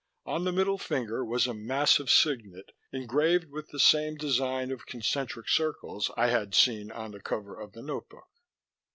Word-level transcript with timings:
On 0.25 0.45
the 0.45 0.51
middle 0.51 0.79
finger 0.79 1.23
was 1.23 1.45
a 1.45 1.53
massive 1.53 2.09
signet, 2.09 2.71
engraved 2.91 3.51
with 3.51 3.67
the 3.69 3.77
same 3.79 4.15
design 4.17 4.71
of 4.71 4.87
concentric 4.87 5.47
circles 5.47 6.09
I 6.17 6.29
had 6.29 6.55
seen 6.55 6.89
on 6.89 7.11
the 7.11 7.21
cover 7.21 7.55
of 7.61 7.73
the 7.73 7.83
notebook. 7.83 8.25